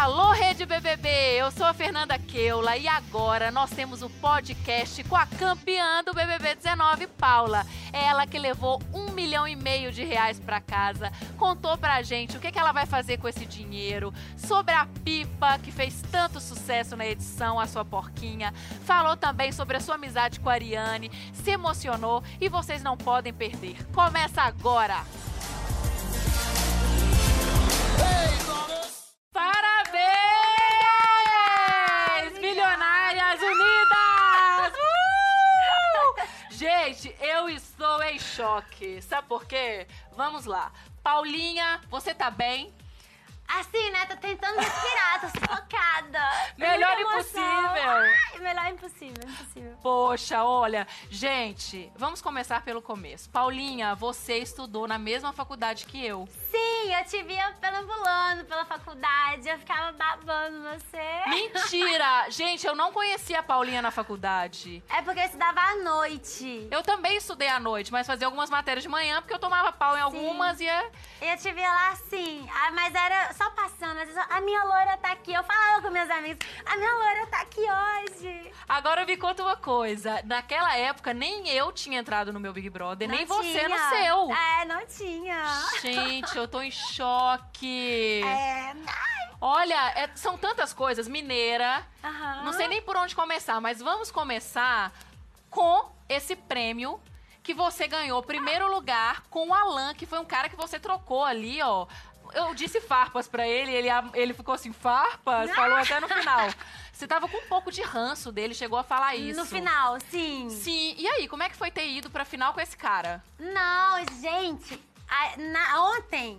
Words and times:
Alô, 0.00 0.30
Rede 0.30 0.64
BBB! 0.64 1.10
Eu 1.36 1.50
sou 1.50 1.66
a 1.66 1.74
Fernanda 1.74 2.18
Keula 2.18 2.74
e 2.74 2.88
agora 2.88 3.50
nós 3.50 3.68
temos 3.68 4.00
o 4.00 4.08
podcast 4.08 5.04
com 5.04 5.14
a 5.14 5.26
campeã 5.26 6.02
do 6.02 6.14
BBB 6.14 6.54
19, 6.54 7.06
Paula. 7.06 7.66
Ela 7.92 8.26
que 8.26 8.38
levou 8.38 8.80
um 8.94 9.10
milhão 9.10 9.46
e 9.46 9.54
meio 9.54 9.92
de 9.92 10.02
reais 10.02 10.40
para 10.40 10.58
casa, 10.58 11.12
contou 11.36 11.76
pra 11.76 12.00
gente 12.00 12.34
o 12.34 12.40
que, 12.40 12.50
que 12.50 12.58
ela 12.58 12.72
vai 12.72 12.86
fazer 12.86 13.18
com 13.18 13.28
esse 13.28 13.44
dinheiro, 13.44 14.10
sobre 14.38 14.72
a 14.72 14.86
pipa 15.04 15.58
que 15.58 15.70
fez 15.70 16.00
tanto 16.10 16.40
sucesso 16.40 16.96
na 16.96 17.06
edição, 17.06 17.60
a 17.60 17.66
sua 17.66 17.84
porquinha, 17.84 18.54
falou 18.86 19.18
também 19.18 19.52
sobre 19.52 19.76
a 19.76 19.80
sua 19.80 19.96
amizade 19.96 20.40
com 20.40 20.48
a 20.48 20.54
Ariane, 20.54 21.10
se 21.34 21.50
emocionou 21.50 22.24
e 22.40 22.48
vocês 22.48 22.82
não 22.82 22.96
podem 22.96 23.34
perder. 23.34 23.76
Começa 23.92 24.40
agora! 24.40 25.04
Estou 37.50 38.02
em 38.02 38.18
choque. 38.18 39.02
Sabe 39.02 39.28
por 39.28 39.44
quê? 39.44 39.86
Vamos 40.12 40.44
lá. 40.44 40.72
Paulinha, 41.02 41.80
você 41.88 42.14
tá 42.14 42.30
bem? 42.30 42.72
Assim, 43.48 43.90
né? 43.90 44.06
Tô 44.06 44.16
tentando 44.16 44.58
respirar, 44.58 45.20
tô 45.20 45.28
sufocada. 45.28 46.20
Melhor 46.56 47.00
impossível. 47.00 48.02
Melhor 48.40 48.66
impossível, 48.72 49.22
impossível. 49.28 49.76
Poxa, 49.82 50.42
olha, 50.42 50.86
gente, 51.10 51.92
vamos 51.96 52.22
começar 52.22 52.62
pelo 52.62 52.80
começo. 52.80 53.28
Paulinha, 53.30 53.94
você 53.94 54.38
estudou 54.38 54.88
na 54.88 54.98
mesma 54.98 55.32
faculdade 55.32 55.86
que 55.86 56.04
eu. 56.04 56.28
Sim, 56.50 56.94
eu 56.94 57.04
te 57.04 57.22
via 57.22 57.52
perambulando 57.60 58.44
pela 58.44 58.64
faculdade, 58.64 59.48
eu 59.48 59.58
ficava 59.58 59.92
babando 59.92 60.62
você. 60.62 61.28
Mentira! 61.28 62.30
gente, 62.30 62.66
eu 62.66 62.74
não 62.74 62.92
conhecia 62.92 63.40
a 63.40 63.42
Paulinha 63.42 63.82
na 63.82 63.90
faculdade. 63.90 64.82
É 64.88 65.02
porque 65.02 65.20
eu 65.20 65.24
estudava 65.24 65.60
à 65.60 65.76
noite. 65.76 66.68
Eu 66.70 66.82
também 66.82 67.16
estudei 67.16 67.48
à 67.48 67.60
noite, 67.60 67.92
mas 67.92 68.06
fazia 68.06 68.26
algumas 68.26 68.50
matérias 68.50 68.82
de 68.82 68.88
manhã, 68.88 69.20
porque 69.20 69.34
eu 69.34 69.38
tomava 69.38 69.70
pau 69.72 69.96
em 69.96 70.00
algumas 70.00 70.60
e 70.60 70.66
é... 70.66 70.90
E 71.20 71.26
eu 71.26 71.36
te 71.36 71.52
via 71.52 71.70
lá 71.70 71.90
assim, 71.90 72.48
ah, 72.52 72.70
mas 72.72 72.94
era 72.94 73.32
só 73.34 73.50
passando. 73.50 73.98
Às 73.98 74.08
vezes, 74.08 74.16
eu, 74.16 74.36
a 74.36 74.40
minha 74.40 74.64
loira 74.64 74.96
tá 74.96 75.12
aqui. 75.12 75.32
Eu 75.32 75.44
falava 75.44 75.82
com 75.82 75.90
meus 75.90 76.10
amigos, 76.10 76.46
a 76.64 76.76
minha 76.76 76.94
loira 76.94 77.26
tá 77.26 77.40
aqui 77.42 77.60
hoje. 77.60 78.29
Agora 78.68 79.04
me 79.04 79.16
conta 79.16 79.42
uma 79.42 79.56
coisa. 79.56 80.22
Naquela 80.24 80.76
época, 80.76 81.12
nem 81.12 81.48
eu 81.48 81.72
tinha 81.72 81.98
entrado 81.98 82.32
no 82.32 82.38
meu 82.40 82.52
Big 82.52 82.70
Brother, 82.70 83.08
nem 83.08 83.26
Não 83.26 83.36
você 83.36 83.64
tinha. 83.64 83.68
no 83.68 83.78
seu. 83.88 84.32
É, 84.34 84.64
não 84.64 84.86
tinha. 84.86 85.44
Gente, 85.82 86.36
eu 86.36 86.46
tô 86.46 86.62
em 86.62 86.70
choque. 86.70 88.22
É. 88.24 88.74
Olha, 89.40 89.92
é- 89.96 90.10
são 90.14 90.36
tantas 90.36 90.72
coisas. 90.72 91.08
Mineira. 91.08 91.84
Não 92.44 92.52
sei 92.52 92.68
nem 92.68 92.82
por 92.82 92.96
onde 92.96 93.14
começar, 93.14 93.60
mas 93.60 93.80
vamos 93.80 94.10
começar 94.10 94.92
com 95.48 95.90
esse 96.08 96.36
prêmio 96.36 97.00
que 97.42 97.54
você 97.54 97.88
ganhou 97.88 98.22
primeiro 98.22 98.70
lugar 98.70 99.22
com 99.30 99.48
o 99.48 99.54
Alan, 99.54 99.94
que 99.94 100.04
foi 100.06 100.18
um 100.18 100.24
cara 100.24 100.48
que 100.48 100.56
você 100.56 100.78
trocou 100.78 101.24
ali, 101.24 101.60
ó. 101.62 101.86
Eu 102.34 102.54
disse 102.54 102.80
farpas 102.80 103.26
pra 103.28 103.46
ele, 103.46 103.72
ele, 103.72 103.88
ele 104.14 104.34
ficou 104.34 104.54
assim, 104.54 104.72
farpas? 104.72 105.50
Falou 105.52 105.76
até 105.76 105.98
no 106.00 106.08
final. 106.08 106.48
Você 106.92 107.06
tava 107.06 107.26
com 107.28 107.36
um 107.38 107.48
pouco 107.48 107.72
de 107.72 107.80
ranço 107.82 108.30
dele, 108.30 108.52
chegou 108.54 108.78
a 108.78 108.82
falar 108.84 109.14
isso. 109.16 109.38
No 109.40 109.46
final, 109.46 109.98
sim. 110.10 110.48
Sim. 110.50 110.94
E 110.98 111.08
aí, 111.08 111.26
como 111.28 111.42
é 111.42 111.48
que 111.48 111.56
foi 111.56 111.70
ter 111.70 111.88
ido 111.88 112.10
pra 112.10 112.24
final 112.24 112.52
com 112.52 112.60
esse 112.60 112.76
cara? 112.76 113.24
Não, 113.38 113.98
gente, 114.20 114.78
a- 115.08 115.36
na- 115.38 115.82
ontem, 115.92 116.38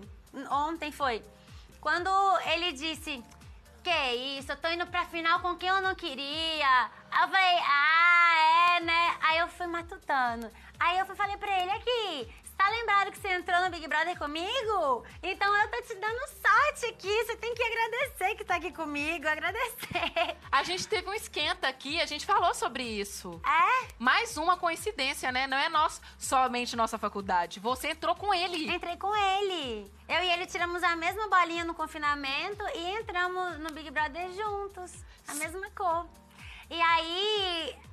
ontem 0.51 0.91
foi, 0.91 1.23
quando 1.79 2.09
ele 2.45 2.73
disse, 2.73 3.23
que 3.83 4.13
isso, 4.37 4.51
eu 4.51 4.57
tô 4.57 4.67
indo 4.67 4.85
pra 4.85 5.05
final 5.05 5.39
com 5.39 5.55
quem 5.55 5.67
eu 5.69 5.81
não 5.81 5.95
queria. 5.95 6.89
Aí 7.09 7.23
eu 7.23 7.27
falei, 7.29 7.57
ah, 7.65 8.75
é, 8.77 8.79
né? 8.81 9.17
Aí 9.23 9.37
eu 9.39 9.47
fui 9.47 9.65
matutando. 9.65 10.47
Aí 10.79 10.99
eu 10.99 11.05
falei 11.15 11.37
pra 11.37 11.59
ele, 11.59 11.71
aqui, 11.71 12.33
tá 12.61 12.69
lembrado 12.69 13.11
que 13.11 13.17
você 13.17 13.29
entrou 13.29 13.59
no 13.61 13.71
Big 13.71 13.87
Brother 13.87 14.15
comigo? 14.19 15.03
Então 15.23 15.55
eu 15.61 15.67
tô 15.69 15.81
te 15.81 15.95
dando 15.95 16.19
sorte 16.27 16.85
aqui, 16.85 17.25
você 17.25 17.35
tem 17.35 17.55
que 17.55 17.63
agradecer 17.63 18.35
que 18.35 18.45
tá 18.45 18.55
aqui 18.55 18.71
comigo, 18.71 19.27
agradecer. 19.27 20.37
A 20.51 20.63
gente 20.63 20.87
teve 20.87 21.09
um 21.09 21.13
esquenta 21.13 21.67
aqui, 21.67 21.99
a 21.99 22.05
gente 22.05 22.23
falou 22.23 22.53
sobre 22.53 22.83
isso. 22.83 23.41
É? 23.43 23.87
Mais 23.97 24.37
uma 24.37 24.57
coincidência, 24.57 25.31
né? 25.31 25.47
Não 25.47 25.57
é 25.57 25.69
nós, 25.69 25.99
somente 26.19 26.75
nossa 26.75 26.99
faculdade. 26.99 27.59
Você 27.59 27.89
entrou 27.89 28.15
com 28.15 28.31
ele. 28.31 28.71
Entrei 28.71 28.95
com 28.97 29.15
ele. 29.15 29.91
Eu 30.07 30.21
e 30.21 30.29
ele 30.31 30.45
tiramos 30.45 30.83
a 30.83 30.95
mesma 30.95 31.27
bolinha 31.29 31.65
no 31.65 31.73
confinamento 31.73 32.63
e 32.75 32.99
entramos 32.99 33.57
no 33.57 33.71
Big 33.71 33.89
Brother 33.89 34.29
juntos. 34.33 34.93
A 35.27 35.33
mesma 35.33 35.67
cor. 35.71 36.05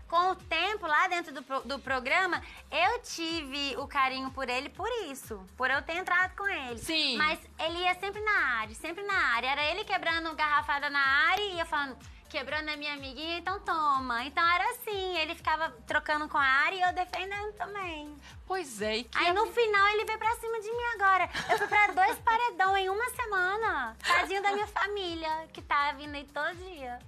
Com 0.09 0.31
o 0.31 0.35
tempo 0.35 0.87
lá 0.87 1.07
dentro 1.07 1.35
do, 1.35 1.43
do 1.65 1.79
programa, 1.79 2.43
eu 2.71 3.01
tive 3.03 3.77
o 3.77 3.87
carinho 3.87 4.31
por 4.31 4.49
ele 4.49 4.71
por 4.71 4.89
isso. 5.11 5.39
Por 5.55 5.71
eu 5.71 5.83
ter 5.83 5.99
entrado 5.99 6.35
com 6.35 6.49
ele. 6.49 6.79
Sim. 6.79 7.19
Mas 7.19 7.39
ele 7.59 7.79
ia 7.81 7.95
sempre 7.95 8.21
na 8.23 8.39
área, 8.61 8.75
sempre 8.75 9.03
na 9.05 9.15
área. 9.35 9.49
Era 9.49 9.65
ele 9.71 9.85
quebrando 9.85 10.35
garrafada 10.35 10.89
na 10.89 11.01
área 11.01 11.43
e 11.43 11.57
ia 11.57 11.67
falando. 11.67 11.97
Quebrando 12.29 12.69
a 12.69 12.77
minha 12.77 12.95
amiguinha, 12.95 13.39
então 13.39 13.59
toma. 13.61 14.25
Então 14.25 14.47
era 14.47 14.71
assim, 14.71 15.17
ele 15.19 15.35
ficava 15.35 15.71
trocando 15.87 16.29
com 16.29 16.37
a 16.37 16.45
área 16.45 16.77
e 16.77 16.83
eu 16.83 16.93
defendendo 16.93 17.53
também. 17.55 18.15
Pois 18.47 18.81
é, 18.83 18.99
e 18.99 19.05
que 19.05 19.19
Aí 19.19 19.33
no 19.33 19.47
final 19.47 19.89
ele 19.89 20.05
veio 20.05 20.19
pra 20.19 20.35
cima 20.37 20.61
de 20.61 20.71
mim 20.71 20.85
agora. 20.95 21.29
Eu 21.51 21.59
fui 21.59 21.67
pra 21.67 21.87
dois 21.89 22.19
paredão 22.25 22.77
em 22.77 22.89
uma 22.89 23.09
semana. 23.11 23.97
Tadinho 24.07 24.43
da 24.43 24.53
minha 24.53 24.67
família, 24.67 25.49
que 25.53 25.63
tá 25.63 25.93
vindo 25.93 26.15
aí 26.15 26.25
todo 26.25 26.55
dia. 26.57 26.99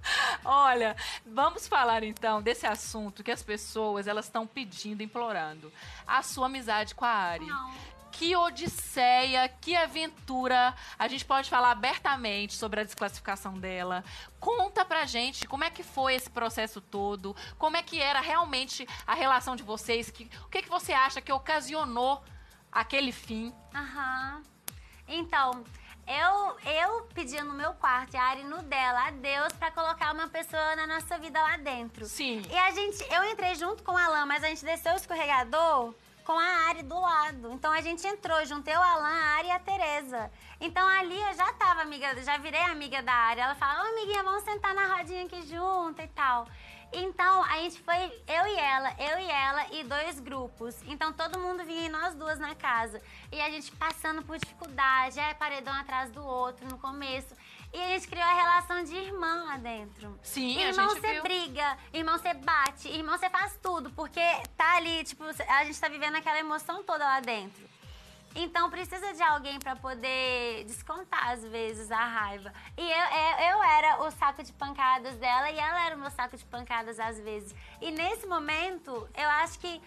Olha, 0.43 0.95
vamos 1.25 1.67
falar 1.67 2.03
então 2.03 2.41
desse 2.41 2.65
assunto 2.65 3.23
que 3.23 3.31
as 3.31 3.43
pessoas 3.43 4.07
elas 4.07 4.25
estão 4.25 4.47
pedindo, 4.47 5.03
implorando. 5.03 5.71
A 6.05 6.21
sua 6.23 6.47
amizade 6.47 6.95
com 6.95 7.05
a 7.05 7.09
Ari. 7.09 7.45
Não. 7.45 7.73
Que 8.11 8.35
odisseia, 8.35 9.47
que 9.47 9.75
aventura. 9.75 10.75
A 10.97 11.07
gente 11.07 11.25
pode 11.25 11.49
falar 11.49 11.71
abertamente 11.71 12.53
sobre 12.53 12.81
a 12.81 12.83
desclassificação 12.83 13.53
dela. 13.53 14.03
Conta 14.39 14.83
pra 14.83 15.05
gente 15.05 15.47
como 15.47 15.63
é 15.63 15.69
que 15.69 15.83
foi 15.83 16.15
esse 16.15 16.29
processo 16.29 16.81
todo, 16.81 17.35
como 17.57 17.77
é 17.77 17.83
que 17.83 18.01
era 18.01 18.19
realmente 18.19 18.87
a 19.05 19.13
relação 19.13 19.55
de 19.55 19.63
vocês, 19.63 20.09
que, 20.09 20.29
o 20.45 20.49
que, 20.49 20.61
que 20.61 20.69
você 20.69 20.93
acha 20.93 21.21
que 21.21 21.31
ocasionou 21.31 22.23
aquele 22.71 23.11
fim. 23.11 23.53
Aham. 23.73 24.41
Então, 25.07 25.63
eu, 26.07 26.71
eu 26.71 27.03
pedia 27.13 27.43
no 27.43 27.53
meu 27.53 27.73
quarto 27.73 28.13
e 28.13 28.17
a 28.17 28.23
Ari 28.23 28.43
no 28.43 28.61
dela, 28.63 29.07
a 29.07 29.11
Deus, 29.11 29.53
pra 29.53 29.71
colocar 29.71 30.13
uma 30.13 30.27
pessoa 30.27 30.75
na 30.75 30.87
nossa 30.87 31.17
vida 31.17 31.41
lá 31.41 31.57
dentro. 31.57 32.05
Sim. 32.05 32.41
E 32.49 32.57
a 32.57 32.71
gente, 32.71 33.03
eu 33.13 33.23
entrei 33.25 33.55
junto 33.55 33.83
com 33.83 33.93
o 33.93 33.97
Alan, 33.97 34.25
mas 34.25 34.43
a 34.43 34.47
gente 34.47 34.65
desceu 34.65 34.93
o 34.93 34.97
escorregador 34.97 35.93
com 36.23 36.37
a 36.37 36.69
Ari 36.69 36.83
do 36.83 36.99
lado. 36.99 37.51
Então 37.53 37.71
a 37.71 37.81
gente 37.81 38.05
entrou, 38.05 38.45
juntei 38.45 38.75
o 38.75 38.81
Alan, 38.81 39.07
a 39.07 39.37
Ari 39.37 39.47
e 39.47 39.51
a 39.51 39.59
Tereza. 39.59 40.31
Então 40.59 40.87
ali 40.87 41.19
eu 41.19 41.33
já 41.33 41.51
tava 41.53 41.81
amiga, 41.81 42.21
já 42.23 42.37
virei 42.37 42.61
amiga 42.61 43.01
da 43.01 43.13
Ari. 43.13 43.41
Ela 43.41 43.55
fala, 43.55 43.83
ô 43.83 43.87
amiguinha, 43.87 44.23
vamos 44.23 44.43
sentar 44.43 44.73
na 44.73 44.95
rodinha 44.95 45.25
aqui 45.25 45.41
junto 45.43 46.01
e 46.01 46.07
tal. 46.07 46.47
Então 46.93 47.43
a 47.43 47.57
gente 47.59 47.79
foi, 47.81 48.11
eu 48.27 48.47
e 48.47 48.55
ela, 48.59 48.93
eu 48.99 49.19
e 49.19 49.31
ela 49.31 49.65
e 49.71 49.83
dois 49.83 50.19
grupos. 50.19 50.75
Então 50.87 51.13
todo 51.13 51.39
mundo 51.39 51.63
vinha 51.63 51.85
e 51.85 51.89
nós 51.89 52.13
duas 52.15 52.37
na 52.37 52.53
casa. 52.53 53.01
E 53.31 53.39
a 53.39 53.49
gente 53.49 53.71
passando 53.71 54.21
por 54.23 54.37
dificuldade, 54.37 55.17
é 55.19 55.33
paredão 55.33 55.73
atrás 55.73 56.11
do 56.11 56.25
outro 56.25 56.67
no 56.67 56.77
começo. 56.77 57.33
E 57.73 57.81
a 57.81 57.87
gente 57.87 58.07
criou 58.07 58.25
a 58.25 58.33
relação 58.33 58.83
de 58.83 58.95
irmã 58.95 59.45
lá 59.45 59.57
dentro. 59.57 60.19
Sim, 60.21 60.57
a 60.61 60.67
Irmão, 60.69 60.89
gente 60.89 60.99
você 61.01 61.13
viu. 61.13 61.23
briga, 61.23 61.77
irmão, 61.93 62.17
você 62.17 62.33
bate, 62.33 62.89
irmão, 62.89 63.17
você 63.17 63.29
faz 63.29 63.57
tudo, 63.63 63.89
porque 63.91 64.19
tá 64.57 64.75
ali, 64.75 65.03
tipo, 65.05 65.23
a 65.23 65.63
gente 65.63 65.79
tá 65.79 65.87
vivendo 65.87 66.15
aquela 66.15 66.37
emoção 66.39 66.83
toda 66.83 67.05
lá 67.05 67.19
dentro. 67.21 67.69
Então 68.35 68.69
precisa 68.69 69.13
de 69.13 69.21
alguém 69.21 69.59
pra 69.59 69.75
poder 69.75 70.63
descontar, 70.65 71.31
às 71.31 71.43
vezes, 71.45 71.91
a 71.91 72.03
raiva. 72.05 72.53
E 72.77 72.81
eu, 72.81 72.97
eu, 72.97 73.51
eu 73.57 73.63
era 73.63 74.03
o 74.03 74.11
saco 74.11 74.41
de 74.43 74.53
pancadas 74.53 75.15
dela 75.17 75.49
e 75.51 75.59
ela 75.59 75.85
era 75.85 75.95
o 75.95 75.99
meu 75.99 76.09
saco 76.11 76.37
de 76.37 76.45
pancadas 76.45 76.99
às 76.99 77.19
vezes. 77.19 77.53
E 77.81 77.91
nesse 77.91 78.25
momento, 78.27 78.91
eu 79.15 79.29
acho 79.29 79.59
que 79.59 79.81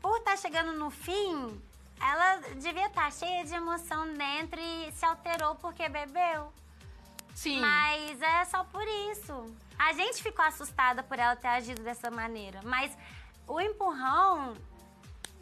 por 0.00 0.16
estar 0.18 0.36
chegando 0.36 0.72
no 0.72 0.90
fim, 0.90 1.60
ela 2.00 2.36
devia 2.56 2.86
estar 2.86 3.12
cheia 3.12 3.44
de 3.44 3.54
emoção 3.54 4.12
dentro 4.12 4.60
e 4.60 4.90
se 4.92 5.04
alterou 5.04 5.54
porque 5.56 5.88
bebeu. 5.88 6.52
Sim. 7.34 7.60
Mas 7.60 8.20
é 8.22 8.44
só 8.44 8.64
por 8.64 8.86
isso. 9.10 9.54
A 9.78 9.92
gente 9.92 10.22
ficou 10.22 10.44
assustada 10.44 11.02
por 11.02 11.18
ela 11.18 11.34
ter 11.36 11.48
agido 11.48 11.82
dessa 11.82 12.10
maneira. 12.10 12.60
Mas 12.64 12.96
o 13.46 13.60
empurrão. 13.60 14.56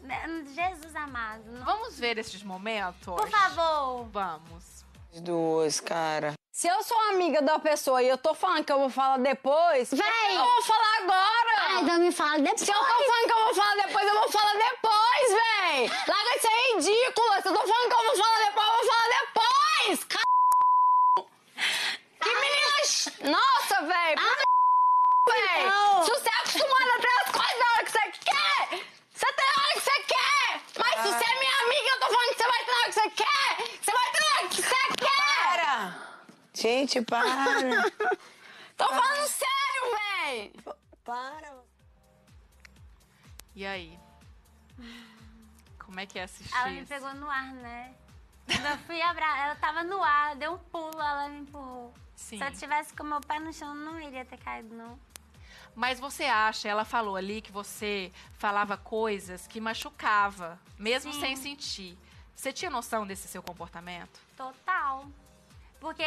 né, 0.01 0.43
Jesus 0.53 0.93
amado. 0.95 1.43
não- 1.45 1.63
Vamos 1.63 1.97
ver 1.97 2.17
esses 2.17 2.43
momentos? 2.43 3.05
Por 3.15 3.29
favor. 3.29 4.05
Vamos. 4.11 4.83
As 5.13 5.21
duas, 5.21 5.79
cara. 5.79 6.33
Se 6.51 6.67
eu 6.67 6.83
sou 6.83 6.97
amiga 7.11 7.41
da 7.41 7.57
pessoa 7.57 8.03
e 8.03 8.07
eu 8.09 8.17
tô 8.17 8.33
falando 8.33 8.63
que 8.65 8.71
eu 8.71 8.79
vou 8.79 8.89
falar 8.89 9.17
depois, 9.17 9.89
Véi! 9.91 10.35
eu 10.35 10.43
vou 10.45 10.61
falar 10.63 10.97
agora! 11.03 11.57
Ai, 11.61 11.81
então 11.83 11.99
me 11.99 12.11
fala 12.11 12.37
depois. 12.39 12.61
Se 12.61 12.69
eu 12.71 12.77
tô 12.77 12.83
falando 12.85 13.25
que 13.25 13.31
eu 13.31 13.45
vou 13.45 13.55
falar 13.55 13.75
depois, 13.87 14.07
eu 14.07 14.13
vou 14.19 14.29
falar 14.29 14.53
depois, 14.53 15.31
véi! 15.31 15.87
Larga 16.07 16.31
de 16.35 16.41
ser 16.41 16.75
ridícula! 16.75 17.41
Se 17.41 17.47
eu 17.47 17.53
tô 17.53 17.59
falando 17.67 17.87
que 17.89 17.93
eu 17.95 18.05
vou 18.05 18.15
falar 18.23 18.45
depois, 18.45 18.67
C... 23.23 23.73
Que 23.73 25.31
menina 25.31 26.03
Se 26.03 26.11
você 26.11 26.29
é 26.29 26.37
acostumada 26.39 26.91
a 26.93 26.99
ter 26.99 27.07
as 27.23 27.31
coisas 27.31 27.59
na 27.59 27.65
hora 27.71 27.85
que 27.85 27.91
você 27.91 28.11
quer, 28.11 28.69
você 29.13 29.33
tem 29.33 29.45
na 29.45 29.63
hora 29.63 29.73
que 29.73 29.79
você 29.79 30.03
quer. 30.03 30.61
Mas 30.77 31.01
se 31.01 31.07
você 31.07 31.23
é 31.23 31.39
minha 31.39 31.55
amiga, 31.63 31.89
eu 31.89 31.99
tô 31.99 32.05
falando 32.07 32.29
que 32.29 32.35
você 32.35 32.47
vai 32.47 32.65
ter 32.65 32.71
na 32.71 32.77
hora 32.77 32.87
que 32.87 32.93
você 32.93 33.09
quer. 33.11 33.57
Você 33.81 33.91
vai 33.91 34.11
ter 34.11 34.19
na 34.19 34.37
hora 34.37 34.47
que 34.49 34.61
você 34.61 34.75
quer. 34.97 35.13
Para! 35.37 35.95
Gente, 36.53 37.01
para! 37.01 37.91
Tô 38.77 38.87
falando 38.89 39.27
sério, 39.27 39.97
véi. 40.25 40.53
para! 41.05 41.53
E 43.55 43.65
aí? 43.65 43.99
Como 45.79 45.99
é 45.99 46.05
que 46.05 46.17
é 46.17 46.23
assistir 46.23 46.55
Ela 46.55 46.69
me 46.71 46.85
pegou 46.85 47.13
no 47.13 47.29
ar, 47.29 47.53
né? 47.53 47.93
Quando 48.47 48.65
eu 48.65 48.77
fui 48.79 49.01
abraçar, 49.01 49.45
ela 49.45 49.55
tava 49.55 49.83
no 49.83 50.03
ar, 50.03 50.35
deu 50.35 50.53
um 50.53 50.57
pulo, 50.57 50.99
ela 50.99 51.29
me 51.29 51.41
empurrou. 51.41 51.93
Sim. 52.23 52.37
Se 52.37 52.45
eu 52.45 52.51
tivesse 52.53 52.93
com 52.93 53.03
meu 53.03 53.19
pé 53.19 53.37
no 53.37 53.51
chão, 53.51 53.75
não 53.75 53.99
iria 53.99 54.23
ter 54.23 54.37
caído, 54.37 54.73
não. 54.73 54.97
Mas 55.75 55.99
você 55.99 56.23
acha, 56.23 56.69
ela 56.69 56.85
falou 56.85 57.15
ali 57.15 57.41
que 57.41 57.51
você 57.51 58.11
falava 58.37 58.77
coisas 58.77 59.45
que 59.45 59.59
machucava, 59.59 60.59
mesmo 60.79 61.11
Sim. 61.13 61.19
sem 61.19 61.35
sentir. 61.35 61.97
Você 62.33 62.53
tinha 62.53 62.71
noção 62.71 63.05
desse 63.05 63.27
seu 63.27 63.43
comportamento? 63.43 64.19
Total. 64.37 65.05
Porque 65.81 66.05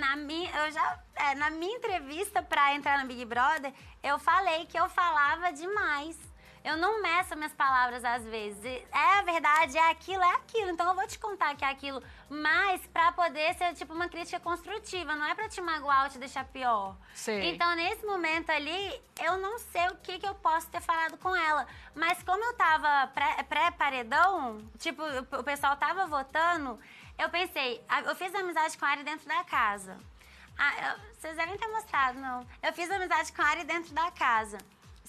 na 0.00 0.16
minha, 0.16 0.50
eu 0.50 0.72
já, 0.72 0.98
é, 1.14 1.34
na 1.34 1.50
minha 1.50 1.76
entrevista 1.76 2.42
pra 2.42 2.74
entrar 2.74 2.98
no 3.00 3.06
Big 3.06 3.24
Brother, 3.26 3.72
eu 4.02 4.18
falei 4.18 4.64
que 4.64 4.78
eu 4.78 4.88
falava 4.88 5.52
demais. 5.52 6.16
Eu 6.64 6.76
não 6.76 7.00
meço 7.02 7.34
minhas 7.36 7.52
palavras 7.52 8.04
às 8.04 8.24
vezes. 8.24 8.64
É 8.64 9.18
a 9.18 9.22
verdade, 9.22 9.76
é 9.78 9.90
aquilo, 9.90 10.22
é 10.22 10.34
aquilo. 10.34 10.70
Então 10.70 10.88
eu 10.88 10.94
vou 10.94 11.06
te 11.06 11.18
contar 11.18 11.54
que 11.56 11.64
é 11.64 11.68
aquilo. 11.68 12.02
Mas 12.28 12.80
pra 12.88 13.12
poder 13.12 13.54
ser 13.54 13.74
tipo 13.74 13.92
uma 13.94 14.08
crítica 14.08 14.38
construtiva, 14.40 15.14
não 15.14 15.24
é 15.26 15.34
pra 15.34 15.48
te 15.48 15.60
magoar 15.60 16.04
ou 16.04 16.10
te 16.10 16.18
deixar 16.18 16.44
pior. 16.44 16.96
Sei. 17.14 17.50
Então 17.50 17.74
nesse 17.74 18.04
momento 18.04 18.50
ali, 18.50 19.02
eu 19.22 19.38
não 19.38 19.58
sei 19.58 19.86
o 19.88 19.96
que, 19.96 20.18
que 20.18 20.26
eu 20.26 20.34
posso 20.34 20.68
ter 20.68 20.80
falado 20.80 21.16
com 21.18 21.34
ela. 21.34 21.66
Mas 21.94 22.22
como 22.22 22.44
eu 22.44 22.54
tava 22.54 23.06
pré- 23.08 23.42
pré-paredão, 23.44 24.58
tipo, 24.78 25.02
o 25.38 25.44
pessoal 25.44 25.76
tava 25.76 26.06
votando, 26.06 26.78
eu 27.18 27.28
pensei, 27.30 27.82
eu 28.04 28.14
fiz 28.14 28.34
amizade 28.34 28.76
com 28.76 28.84
a 28.84 28.88
Ari 28.90 29.04
dentro 29.04 29.26
da 29.26 29.42
casa. 29.44 29.98
Ah, 30.58 30.72
eu- 30.90 31.14
vocês 31.14 31.36
devem 31.36 31.56
ter 31.56 31.68
mostrado, 31.68 32.18
não. 32.18 32.46
Eu 32.62 32.72
fiz 32.72 32.90
amizade 32.90 33.32
com 33.32 33.42
a 33.42 33.46
Ari 33.46 33.64
dentro 33.64 33.94
da 33.94 34.10
casa. 34.10 34.58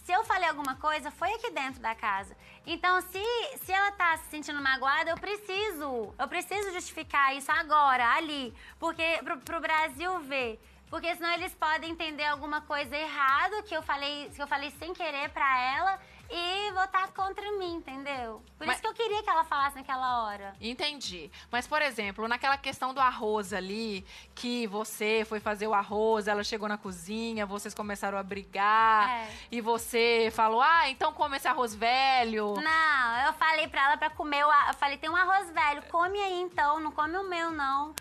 Se 0.10 0.14
eu 0.16 0.24
falei 0.24 0.50
alguma 0.50 0.76
coisa, 0.76 1.12
foi 1.12 1.32
aqui 1.34 1.52
dentro 1.52 1.80
da 1.80 1.94
casa. 1.94 2.36
Então, 2.66 3.00
se, 3.00 3.24
se 3.64 3.72
ela 3.72 3.92
tá 3.92 4.18
se 4.18 4.28
sentindo 4.32 4.60
magoada, 4.60 5.12
eu 5.12 5.16
preciso. 5.16 6.16
Eu 6.18 6.28
preciso 6.28 6.74
justificar 6.74 7.36
isso 7.36 7.52
agora, 7.52 8.16
ali. 8.16 8.52
Porque 8.80 9.04
pro, 9.24 9.38
pro 9.38 9.62
Brasil 9.62 10.20
ver. 10.22 10.60
Porque 10.90 11.16
senão 11.16 11.32
eles 11.34 11.54
podem 11.54 11.92
entender 11.92 12.26
alguma 12.26 12.60
coisa 12.62 12.98
errada 12.98 13.62
que 13.62 13.76
eu 13.78 13.84
falei, 13.84 14.32
que 14.36 14.42
eu 14.42 14.48
falei 14.48 14.72
sem 14.80 14.96
querer 14.96 15.30
pra 15.30 15.62
ela 15.78 16.00
e 16.30 16.72
votar 16.74 17.08
contra 17.12 17.52
mim, 17.58 17.76
entendeu? 17.76 18.42
Por 18.58 18.68
Mas- 18.68 18.76
isso 18.76 18.81
que 18.81 18.88
eu 18.88 18.94
queria 18.94 19.24
que 19.24 19.30
ela 19.30 19.44
falasse 19.44 19.76
naquela 19.76 20.24
hora. 20.26 20.54
Entendi. 20.62 21.31
Mas, 21.52 21.66
por 21.68 21.81
exemplo, 21.81 22.28
naquela 22.28 22.58
questão 22.58 22.94
do 22.94 23.00
arroz 23.00 23.52
ali, 23.54 24.06
que 24.36 24.68
você 24.68 25.26
foi 25.28 25.40
fazer 25.40 25.68
o 25.68 25.74
arroz, 25.74 26.28
ela 26.28 26.44
chegou 26.44 26.70
na 26.70 26.78
cozinha, 26.78 27.46
vocês 27.46 27.74
começaram 27.74 28.18
a 28.18 28.24
brigar, 28.24 29.10
É. 29.10 29.28
e 29.52 29.62
você 29.62 30.31
falou, 30.34 30.62
ah, 30.62 30.90
então 30.90 31.12
come 31.14 31.38
esse 31.38 31.48
arroz 31.48 31.74
velho. 31.74 32.54
Não, 32.56 33.25
eu 33.25 33.34
falei 33.34 33.68
pra 33.68 33.86
ela 33.86 33.98
pra 33.98 34.10
comer 34.10 34.46
o 34.46 34.50
arroz. 34.50 34.68
Eu 34.70 34.74
falei, 34.75 34.98
tem 34.98 35.10
um 35.10 35.16
arroz 35.16 35.50
velho, 35.52 35.82
come 35.92 36.20
aí 36.20 36.42
então, 36.42 36.80
não 36.80 36.92
come 36.92 37.18
o 37.18 37.28
meu, 37.28 37.52
não. 37.52 37.94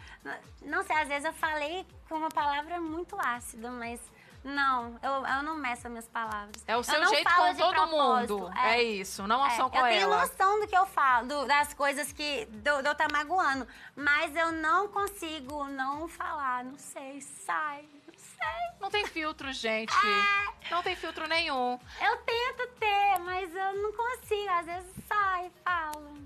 Não 0.63 0.83
sei, 0.83 0.97
às 0.97 1.09
vezes 1.09 1.25
eu 1.25 1.33
falei 1.33 1.87
com 2.09 2.17
uma 2.17 2.29
palavra 2.29 2.79
muito 2.81 3.17
ácida, 3.19 3.71
mas 3.71 3.99
não, 4.49 4.99
eu, 5.03 5.27
eu 5.27 5.43
não 5.43 5.55
meço 5.57 5.87
as 5.87 5.91
minhas 5.91 6.09
palavras. 6.09 6.63
É 6.67 6.75
o 6.77 6.81
Eu 6.81 6.85
seu 6.85 7.07
jeito 7.09 7.31
com 7.35 7.55
todo 7.55 7.87
mundo. 7.87 8.51
É, 8.57 8.83
isso, 8.83 9.27
não 9.27 9.45
É, 9.47 9.51
só 9.51 9.65
eu 9.67 9.71
com 9.71 9.83
tenho 9.83 10.03
ela. 10.03 10.21
noção 10.23 10.61
do 10.61 10.67
que 10.67 10.77
eu 10.77 10.87
falo, 10.87 11.27
do- 11.29 11.47
das 11.47 11.73
coisas 11.75 12.13
que 12.13 12.47
do, 12.47 12.83
do 12.83 12.89
eu 12.89 12.95
tá 12.95 13.07
magoando, 13.13 13.67
mas 13.95 14.35
eu 14.35 14.51
não 14.53 14.89
consigo 14.89 15.65
não 15.65 16.09
falar, 16.09 16.65
não 16.65 16.79
sei, 16.79 17.21
sai, 17.21 17.83
não 18.07 18.15
sei. 18.15 18.79
Não 18.81 18.91
tem 18.91 19.07
filtro, 19.07 19.53
gente. 19.53 19.93
É. 19.95 20.71
Não 20.71 20.83
tem 20.83 20.95
filtro 20.97 21.27
nenhum. 21.27 21.79
Eu 22.01 22.17
tento 22.19 22.69
ter, 22.79 23.19
mas 23.21 23.55
eu 23.55 23.75
não 23.83 23.93
consigo, 23.93 24.51
às 24.51 24.67
vezes 24.67 24.91
sai, 25.09 25.51
falo. 25.65 26.19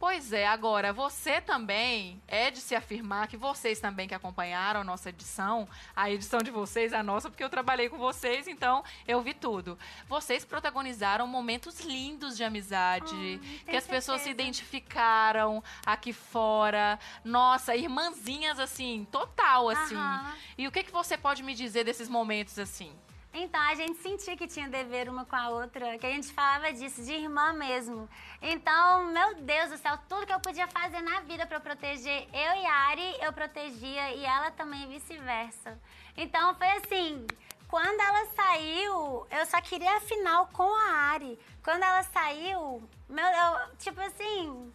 Pois 0.00 0.32
é, 0.32 0.46
agora, 0.46 0.94
você 0.94 1.42
também 1.42 2.22
é 2.26 2.50
de 2.50 2.58
se 2.58 2.74
afirmar 2.74 3.28
que 3.28 3.36
vocês 3.36 3.80
também 3.80 4.08
que 4.08 4.14
acompanharam 4.14 4.80
a 4.80 4.84
nossa 4.84 5.10
edição, 5.10 5.68
a 5.94 6.10
edição 6.10 6.38
de 6.38 6.50
vocês, 6.50 6.94
a 6.94 7.02
nossa, 7.02 7.28
porque 7.28 7.44
eu 7.44 7.50
trabalhei 7.50 7.90
com 7.90 7.98
vocês, 7.98 8.48
então 8.48 8.82
eu 9.06 9.20
vi 9.20 9.34
tudo. 9.34 9.78
Vocês 10.08 10.42
protagonizaram 10.42 11.26
momentos 11.26 11.80
lindos 11.80 12.34
de 12.34 12.42
amizade, 12.42 13.14
Ai, 13.14 13.60
que 13.66 13.76
as 13.76 13.86
pessoas 13.86 14.22
se 14.22 14.28
certeza. 14.28 14.42
identificaram 14.42 15.62
aqui 15.84 16.14
fora. 16.14 16.98
Nossa, 17.22 17.76
irmãzinhas 17.76 18.58
assim, 18.58 19.06
total 19.12 19.68
assim. 19.68 19.96
Aham. 19.96 20.34
E 20.56 20.66
o 20.66 20.72
que, 20.72 20.82
que 20.82 20.90
você 20.90 21.18
pode 21.18 21.42
me 21.42 21.54
dizer 21.54 21.84
desses 21.84 22.08
momentos 22.08 22.58
assim? 22.58 22.90
Então, 23.32 23.60
a 23.60 23.74
gente 23.76 24.02
sentia 24.02 24.36
que 24.36 24.48
tinha 24.48 24.68
dever 24.68 25.08
uma 25.08 25.24
com 25.24 25.36
a 25.36 25.50
outra, 25.50 25.96
que 25.98 26.06
a 26.06 26.10
gente 26.10 26.32
falava 26.32 26.72
disso, 26.72 27.02
de 27.04 27.12
irmã 27.12 27.52
mesmo. 27.52 28.08
Então, 28.42 29.04
meu 29.04 29.36
Deus 29.36 29.70
do 29.70 29.78
céu, 29.78 29.96
tudo 30.08 30.26
que 30.26 30.32
eu 30.32 30.40
podia 30.40 30.66
fazer 30.66 31.00
na 31.00 31.20
vida 31.20 31.48
eu 31.48 31.60
proteger 31.60 32.26
eu 32.32 32.62
e 32.62 32.66
a 32.66 32.74
Ari, 32.88 33.16
eu 33.20 33.32
protegia 33.32 34.14
e 34.14 34.24
ela 34.24 34.50
também 34.50 34.88
vice-versa. 34.88 35.78
Então, 36.16 36.56
foi 36.56 36.68
assim, 36.72 37.24
quando 37.68 38.00
ela 38.00 38.26
saiu, 38.34 39.26
eu 39.30 39.46
só 39.46 39.60
queria 39.60 39.96
a 39.96 40.00
final 40.00 40.48
com 40.48 40.74
a 40.74 40.90
Ari. 41.12 41.38
Quando 41.62 41.84
ela 41.84 42.02
saiu, 42.02 42.82
meu, 43.08 43.24
eu, 43.24 43.76
tipo 43.76 44.00
assim, 44.00 44.72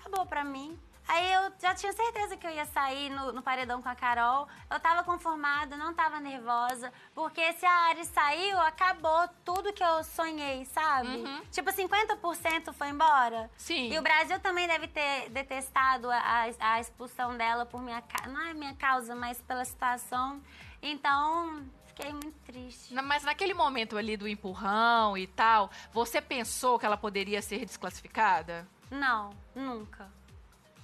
acabou 0.00 0.24
pra 0.24 0.42
mim. 0.42 0.78
Aí 1.08 1.32
eu 1.32 1.50
já 1.58 1.74
tinha 1.74 1.90
certeza 1.92 2.36
que 2.36 2.46
eu 2.46 2.50
ia 2.50 2.66
sair 2.66 3.08
no, 3.08 3.32
no 3.32 3.42
paredão 3.42 3.80
com 3.80 3.88
a 3.88 3.94
Carol. 3.94 4.46
Eu 4.70 4.78
tava 4.78 5.02
conformada, 5.02 5.74
não 5.76 5.94
tava 5.94 6.20
nervosa. 6.20 6.92
Porque 7.14 7.52
se 7.54 7.64
a 7.64 7.72
Ari 7.88 8.04
saiu, 8.04 8.58
acabou 8.60 9.26
tudo 9.42 9.72
que 9.72 9.82
eu 9.82 10.04
sonhei, 10.04 10.66
sabe? 10.66 11.08
Uhum. 11.08 11.42
Tipo, 11.50 11.70
50% 11.72 12.72
foi 12.74 12.88
embora. 12.90 13.50
Sim. 13.56 13.90
E 13.90 13.98
o 13.98 14.02
Brasil 14.02 14.38
também 14.40 14.68
deve 14.68 14.86
ter 14.86 15.30
detestado 15.30 16.10
a, 16.10 16.44
a- 16.60 16.78
expulsão 16.80 17.36
dela 17.38 17.64
por 17.64 17.80
minha 17.80 18.02
causa. 18.02 18.30
Não 18.30 18.46
é 18.46 18.52
minha 18.52 18.74
causa, 18.74 19.14
mas 19.14 19.40
pela 19.40 19.64
situação. 19.64 20.42
Então, 20.82 21.64
fiquei 21.86 22.12
muito 22.12 22.38
triste. 22.44 22.92
Mas 22.94 23.24
naquele 23.24 23.54
momento 23.54 23.96
ali 23.96 24.14
do 24.16 24.28
empurrão 24.28 25.16
e 25.16 25.26
tal, 25.26 25.70
você 25.92 26.20
pensou 26.20 26.78
que 26.78 26.84
ela 26.84 26.96
poderia 26.98 27.40
ser 27.40 27.64
desclassificada? 27.64 28.68
Não, 28.90 29.30
nunca. 29.54 30.10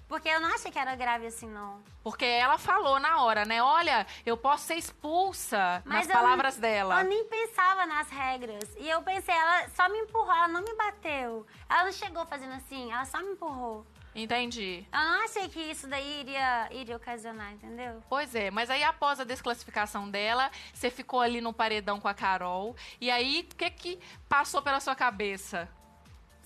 Porque 0.06 0.28
eu 0.28 0.38
não 0.40 0.54
achei 0.54 0.70
que 0.70 0.78
era 0.78 0.94
grave 0.94 1.26
assim, 1.26 1.49
não. 1.49 1.82
Porque 2.02 2.25
ela 2.25 2.58
falou 2.58 3.00
na 3.00 3.23
hora, 3.23 3.44
né? 3.44 3.62
Olha, 3.62 4.06
eu 4.25 4.37
posso 4.37 4.66
ser 4.66 4.75
expulsa 4.75 5.82
nas 5.87 6.06
eu 6.06 6.12
palavras 6.12 6.54
não- 6.56 6.61
dela. 6.62 7.00
Eu 7.00 7.08
nem 7.08 7.25
pensava 7.25 7.87
nas 7.87 8.08
regras. 8.11 8.64
E 8.76 8.88
eu 8.88 9.02
pensei, 9.02 9.34
ela 9.34 9.68
só 9.70 9.88
me 9.88 9.99
empurrou, 9.99 10.30
ela 10.34 10.49
não 10.49 10.62
me 10.62 10.75
bateu. 10.75 11.46
Ela 11.68 11.84
não 11.84 11.92
chegou 11.92 12.26
fazendo 12.26 12.52
assim, 12.54 12.92
ela 12.92 13.04
só 13.06 13.18
me 13.20 13.32
empurrou. 13.32 13.87
Entendi. 14.14 14.87
Eu 14.92 14.99
não 15.00 15.25
achei 15.25 15.49
que 15.49 15.58
isso 15.58 15.88
daí 15.88 16.20
iria, 16.20 16.68
iria 16.70 16.96
ocasionar, 16.96 17.52
entendeu? 17.52 18.00
Pois 18.08 18.32
é, 18.34 18.49
mas 18.50 18.70
aí 18.70 18.84
após 18.84 19.18
a 19.18 19.25
desclassificação 19.25 20.08
dela, 20.08 20.50
você 20.73 20.88
ficou 20.88 21.20
ali 21.20 21.40
no 21.40 21.52
paredão 21.52 21.99
com 21.99 22.06
a 22.06 22.14
Carol. 22.14 22.76
E 23.00 23.11
aí, 23.11 23.49
o 23.50 23.54
que 23.56 23.70
que 23.70 24.00
passou 24.28 24.62
pela 24.62 24.78
sua 24.78 24.94
cabeça? 24.94 25.68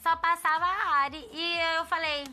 Só 0.02 0.16
passava 0.16 0.64
a 0.64 0.90
Ari. 1.00 1.28
E 1.30 1.58
eu 1.76 1.84
falei, 1.84 2.24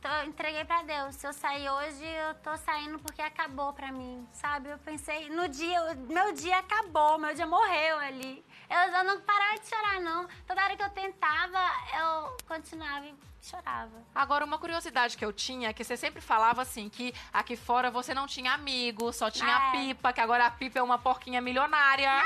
tô- 0.00 0.22
entreguei 0.26 0.64
pra 0.64 0.82
Deus. 0.82 1.14
Se 1.16 1.26
eu 1.26 1.32
sair 1.32 1.68
hoje, 1.68 2.04
eu 2.04 2.34
tô 2.36 2.56
saindo 2.58 2.98
porque 2.98 3.20
acabou 3.22 3.72
pra 3.72 3.90
mim, 3.92 4.26
sabe? 4.32 4.68
Eu 4.70 4.78
pensei, 4.78 5.28
no 5.30 5.48
dia, 5.48 5.78
meu 6.08 6.32
dia 6.32 6.58
acabou, 6.58 7.18
meu 7.18 7.34
dia 7.34 7.46
morreu 7.46 7.98
ali. 7.98 8.44
Eu, 8.68 8.78
eu 8.78 9.04
não 9.04 9.20
parava 9.20 9.58
de 9.58 9.66
chorar, 9.68 10.00
não. 10.00 10.28
Toda 10.46 10.62
hora 10.62 10.76
que 10.76 10.82
eu 10.82 10.90
tentava, 10.90 11.58
eu 11.98 12.36
continuava 12.46 13.06
e 13.06 13.14
chorava. 13.40 14.02
Agora, 14.14 14.44
uma 14.44 14.58
curiosidade 14.58 15.16
que 15.16 15.24
eu 15.24 15.32
tinha 15.32 15.70
é 15.70 15.72
que 15.72 15.82
você 15.84 15.96
sempre 15.96 16.20
falava 16.20 16.62
assim, 16.62 16.88
que 16.88 17.14
aqui 17.32 17.56
fora 17.56 17.90
você 17.90 18.12
não 18.12 18.26
tinha 18.26 18.52
amigos, 18.52 19.16
só 19.16 19.30
tinha 19.30 19.56
a 19.56 19.68
É. 19.68 19.70
Pipa, 19.72 20.12
que 20.12 20.20
agora 20.20 20.46
a 20.46 20.50
Pipa 20.50 20.78
é 20.78 20.82
uma 20.82 20.98
porquinha 20.98 21.40
milionária. 21.40 22.22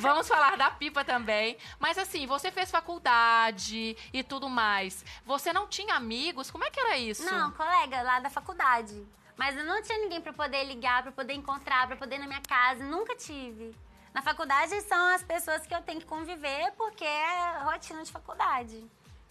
Vamos 0.00 0.28
falar 0.28 0.56
da 0.56 0.70
Pipa 0.70 1.04
também. 1.04 1.56
Mas 1.78 1.98
assim, 1.98 2.26
você 2.26 2.50
fez 2.50 2.70
faculdade 2.70 3.96
e 4.12 4.22
tudo 4.22 4.48
mais. 4.48 5.04
Você 5.24 5.52
não 5.52 5.66
tinha 5.66 5.94
amigos? 5.94 6.50
Como 6.50 6.64
é 6.64 6.70
que 6.70 6.80
era 6.80 6.96
isso? 6.96 7.24
Não, 7.24 7.50
colega 7.52 8.02
lá 8.02 8.20
da 8.20 8.30
faculdade. 8.30 9.06
Mas 9.36 9.56
eu 9.56 9.64
não 9.64 9.80
tinha 9.82 9.98
ninguém 9.98 10.20
pra 10.20 10.32
poder 10.32 10.64
ligar, 10.64 11.02
pra 11.02 11.12
poder 11.12 11.34
encontrar, 11.34 11.86
pra 11.86 11.96
poder 11.96 12.16
ir 12.16 12.18
na 12.18 12.26
minha 12.26 12.42
casa. 12.42 12.82
Nunca 12.84 13.14
tive. 13.14 13.74
Na 14.12 14.22
faculdade 14.22 14.80
são 14.82 15.14
as 15.14 15.22
pessoas 15.22 15.66
que 15.66 15.74
eu 15.74 15.82
tenho 15.82 16.00
que 16.00 16.06
conviver 16.06 16.72
porque 16.76 17.04
é 17.04 17.58
rotina 17.62 18.02
de 18.02 18.10
faculdade. 18.10 18.84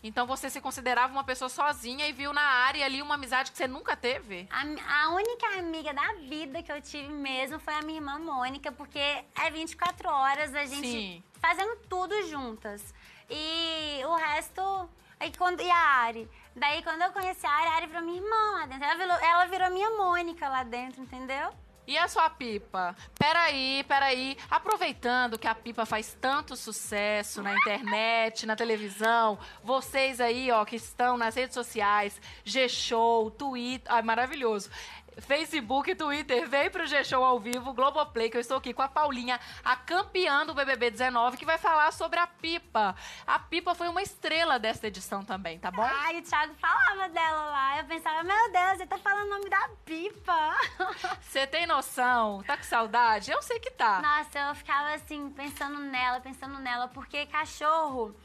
Então 0.04 0.28
você 0.28 0.50
se 0.50 0.62
considerava 0.62 1.12
uma 1.12 1.24
pessoa 1.24 1.50
sozinha 1.50 2.08
e 2.08 2.14
viu 2.14 2.32
na 2.32 2.42
área 2.42 2.86
ali 2.86 3.02
uma 3.02 3.16
amizade 3.16 3.52
que 3.52 3.58
você 3.58 3.68
nunca 3.68 3.96
teve? 3.96 4.48
A, 4.52 5.06
a 5.06 5.10
única 5.10 5.60
amiga 5.60 5.94
da 5.94 6.14
vida 6.14 6.62
que 6.62 6.72
eu 6.72 6.82
tive 6.82 7.10
mesmo 7.10 7.60
foi 7.60 7.74
a 7.74 7.82
minha 7.82 7.98
irmã 7.98 8.20
Mônica, 8.20 8.72
porque 8.72 9.00
é 9.00 9.50
24 9.52 10.08
horas 10.10 10.54
a 10.54 10.66
gente 10.66 10.88
Sim. 10.88 11.24
fazendo 11.40 11.76
tudo 11.90 12.28
juntas. 12.28 12.94
E 13.30 14.02
o 14.06 14.16
resto. 14.16 14.90
Aí 15.20 15.32
quando, 15.36 15.62
e 15.62 15.70
a 15.70 15.76
Ari? 15.76 16.30
Daí, 16.56 16.84
quando 16.84 17.02
eu 17.02 17.12
conheci 17.12 17.46
a 17.46 17.52
Ari, 17.52 17.68
a 17.68 17.76
Ari 17.76 17.88
virou 17.88 18.04
minha 18.04 18.18
irmã 18.18 18.52
lá 18.52 18.66
dentro. 18.68 18.84
Ela 18.86 18.96
virou, 18.96 19.18
ela 19.18 19.46
virou 19.46 19.72
minha 19.72 19.90
Mônica 19.92 20.48
lá 20.48 20.64
dentro, 20.64 21.02
entendeu? 21.02 21.52
E 21.88 21.98
a 21.98 22.06
sua 22.10 22.30
pipa? 22.30 22.94
Peraí, 23.18 23.82
peraí. 23.88 24.38
Aproveitando 24.52 25.40
que 25.40 25.48
a 25.48 25.56
pipa 25.56 25.86
faz 25.86 26.18
tanto 26.20 26.54
sucesso 26.58 27.42
na 27.42 27.56
internet, 27.56 28.46
na 28.46 28.58
televisão, 28.58 29.40
vocês 29.64 30.20
aí, 30.20 30.52
ó, 30.52 30.66
que 30.66 30.76
estão 30.76 31.18
nas 31.18 31.36
redes 31.36 31.54
sociais, 31.54 32.20
G-Show, 32.44 33.32
Twitter. 33.32 33.90
Ai, 33.90 34.02
maravilhoso. 34.02 34.70
Facebook, 35.20 35.94
Twitter, 35.96 36.48
vem 36.48 36.70
pro 36.70 36.86
G-Show 36.86 37.24
ao 37.24 37.40
vivo, 37.40 37.74
Globoplay, 37.74 38.30
que 38.30 38.38
eu 38.38 38.42
estou 38.42 38.58
aqui 38.58 38.74
com 38.74 38.82
a 38.82 38.88
Paulinha, 38.88 39.40
a 39.64 39.76
campeã 39.76 40.46
do 40.46 40.54
BBB 40.54 40.92
19, 40.92 41.38
que 41.38 41.46
vai 41.46 41.58
falar 41.58 41.92
sobre 41.92 42.20
a 42.20 42.28
Pipa. 42.28 42.96
A 43.26 43.40
Pipa 43.40 43.74
foi 43.74 43.88
uma 43.88 44.02
estrela 44.02 44.60
desta 44.60 44.88
edição 44.88 45.24
também, 45.24 45.60
tá 45.60 45.72
bom? 45.72 45.84
Ai, 45.84 46.20
o 46.20 46.22
Thiago 46.22 46.54
falava 46.56 47.10
dela 47.10 47.46
lá. 47.50 47.80
Eu 47.80 47.86
pensava, 47.86 48.24
meu 48.24 48.52
Deus, 48.52 48.74
ele 48.74 48.88
tá 48.88 48.98
falando 48.98 49.28
o 49.28 49.30
nome 49.30 49.50
da 49.50 49.70
pipa. 49.86 50.58
Você 51.22 51.48
tem 51.48 51.66
noção? 51.66 52.44
Tá 52.44 52.58
com 52.58 52.64
saudade? 52.64 53.32
Eu 53.32 53.42
sei 53.42 53.60
que 53.60 53.72
tá. 53.72 54.02
Nossa, 54.02 54.40
eu 54.40 54.56
ficava 54.56 54.94
assim, 54.94 55.30
pensando 55.32 55.80
nela, 55.80 56.20
pensando 56.20 56.60
nela, 56.60 56.88
porque 56.88 57.26
cachorro. 57.26 58.16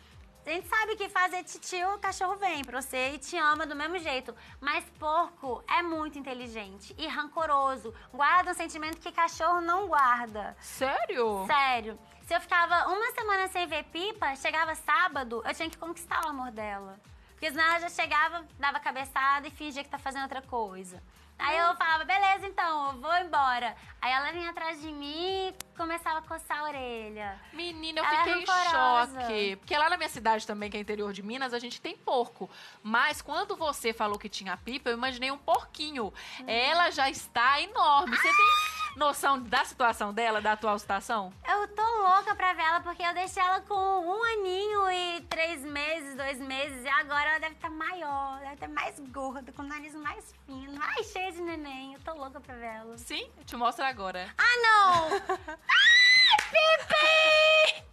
A 0.45 0.51
gente 0.51 0.67
sabe 0.67 0.97
que 0.97 1.09
fazer 1.09 1.45
titio, 1.45 1.95
o 1.95 1.99
cachorro 1.99 2.35
vem 2.35 2.65
pra 2.65 2.83
você 2.83 3.11
e 3.11 3.19
te 3.19 3.37
ama 3.37 3.65
do 3.65 3.77
mesmo 3.77 3.97
jeito. 3.99 4.35
Mas 4.61 4.85
porco 4.99 5.63
é 5.69 5.83
muito 5.83 6.19
inteligente 6.19 6.93
e 6.99 7.07
rancoroso. 7.07 7.95
Guarda 8.13 8.51
um 8.51 8.55
sentimento 8.55 8.99
que 8.99 9.13
cachorro 9.13 9.61
não 9.61 9.87
guarda. 9.87 10.57
Sério? 10.61 11.47
Sério. 11.47 11.99
Se 12.27 12.35
eu 12.35 12.41
ficava 12.41 12.89
uma 12.89 13.13
semana 13.13 13.47
sem 13.49 13.69
ver 13.69 13.85
pipa, 13.85 14.35
chegava 14.35 14.75
sábado, 14.75 15.43
eu 15.47 15.55
tinha 15.55 15.71
que 15.71 15.79
conquistar 15.79 16.25
o 16.25 16.31
amor 16.31 16.51
dela. 16.51 16.99
Porque 17.31 17.49
senão 17.51 17.65
ela 17.65 17.81
já 17.81 17.89
chegava, 17.89 18.45
dava 18.59 18.81
cabeçada 18.81 19.47
e 19.47 19.51
fingia 19.51 19.85
que 19.85 19.91
tá 19.91 19.99
fazendo 19.99 20.23
outra 20.23 20.43
coisa. 20.43 21.01
Aí 21.43 21.59
eu 21.59 21.75
falava, 21.77 22.05
beleza, 22.05 22.47
então, 22.47 22.93
eu 22.93 23.01
vou 23.01 23.15
embora. 23.17 23.75
Aí 24.01 24.13
ela 24.13 24.31
vinha 24.31 24.51
atrás 24.51 24.81
de 24.81 24.93
mim 24.93 25.49
e 25.49 25.55
começava 25.77 26.21
a 26.21 26.23
coçar 26.23 26.61
a 26.61 26.65
orelha. 26.65 27.41
Menina, 27.53 28.01
eu 28.01 28.05
Ela 28.05 28.17
fiquei 28.19 28.43
em 28.43 28.47
choque. 28.47 29.57
Porque 29.57 29.77
lá 29.77 29.91
na 29.91 29.97
minha 29.97 30.09
cidade 30.09 30.47
também, 30.47 30.71
que 30.71 30.77
é 30.77 30.81
interior 30.81 31.13
de 31.13 31.23
Minas, 31.23 31.53
a 31.53 31.59
gente 31.59 31.81
tem 31.81 31.97
porco. 31.97 32.49
Mas 32.83 33.21
quando 33.21 33.57
você 33.57 33.93
falou 33.93 34.19
que 34.19 34.29
tinha 34.29 34.57
pipa, 34.57 34.91
eu 34.91 34.97
imaginei 34.97 35.33
um 35.33 35.39
porquinho. 35.39 36.13
Uhum. 36.41 36.45
Ela 36.47 36.91
já 36.91 37.11
está 37.11 37.61
enorme. 37.61 38.17
Você 38.17 38.29
tem 38.29 38.82
noção 38.97 39.41
da 39.43 39.65
situação 39.65 40.13
dela, 40.13 40.41
da 40.41 40.53
atual 40.53 40.79
situação? 40.79 41.33
Eu 41.49 41.67
tô 41.69 41.83
louca 41.83 42.35
pra 42.35 42.53
ver 42.53 42.63
ela, 42.63 42.81
porque 42.81 43.03
eu 43.03 43.15
deixei 43.15 43.43
ela 43.43 43.61
com 43.63 43.75
um 43.75 44.23
aninho 44.25 44.91
e 44.91 45.21
três 45.23 45.63
meses, 45.63 46.15
dois 46.17 46.39
meses, 46.39 46.85
e 46.85 46.89
agora 46.89 47.31
ela 47.31 47.39
deve 47.41 47.55
estar 47.55 47.71
maior, 47.71 48.39
deve 48.41 48.55
estar 48.55 48.69
mais 48.69 48.99
gorda, 49.11 49.51
com 49.53 49.63
o 49.63 49.67
nariz 49.67 49.95
mais 49.95 50.35
fino, 50.47 50.73
mais 50.79 51.07
cheia 51.11 51.33
de 51.33 51.41
neném. 51.41 51.95
Eu 51.95 52.01
tô 52.01 52.13
louca 52.15 52.41
pra 52.41 52.55
ver 52.55 52.67
ela. 52.67 52.99
Sim, 52.99 53.31
eu 53.39 53.45
te 53.45 53.57
mostro 53.57 53.85
agora. 53.85 54.29
Ah, 54.37 54.57
não! 54.63 55.09
Ai, 55.49 56.37
Pipi! 56.51 57.85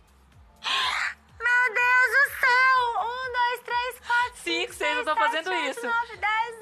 Meu 1.40 1.74
Deus 1.74 2.12
do 2.12 2.40
céu! 2.40 2.80
Um, 3.02 3.32
dois, 3.32 3.60
três, 3.64 4.00
quatro, 4.00 4.36
Cinco, 4.36 4.44
cinco, 4.44 4.74
seis, 4.74 4.98
eu 4.98 5.06
tô 5.06 5.14
sete, 5.14 5.20
fazendo 5.26 5.50
oito, 5.52 5.70
isso. 5.78 5.88
nove, 5.88 6.18
dez, 6.18 6.59